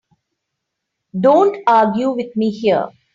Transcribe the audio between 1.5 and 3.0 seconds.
argue with me here.